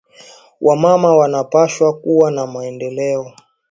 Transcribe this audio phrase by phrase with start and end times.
[0.61, 3.31] Wa mama wana pashwa kuwa na maendeleo